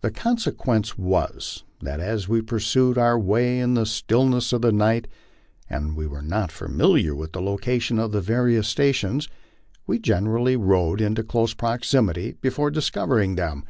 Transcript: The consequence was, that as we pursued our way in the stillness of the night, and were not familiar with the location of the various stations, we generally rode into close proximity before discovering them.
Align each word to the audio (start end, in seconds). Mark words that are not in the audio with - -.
The 0.00 0.10
consequence 0.10 0.96
was, 0.96 1.64
that 1.82 2.00
as 2.00 2.26
we 2.26 2.40
pursued 2.40 2.96
our 2.96 3.18
way 3.20 3.58
in 3.60 3.74
the 3.74 3.84
stillness 3.84 4.54
of 4.54 4.62
the 4.62 4.72
night, 4.72 5.06
and 5.68 5.94
were 5.94 6.22
not 6.22 6.50
familiar 6.50 7.14
with 7.14 7.32
the 7.32 7.42
location 7.42 7.98
of 7.98 8.10
the 8.12 8.22
various 8.22 8.68
stations, 8.68 9.28
we 9.86 9.98
generally 9.98 10.56
rode 10.56 11.02
into 11.02 11.22
close 11.22 11.52
proximity 11.52 12.36
before 12.40 12.70
discovering 12.70 13.34
them. 13.34 13.64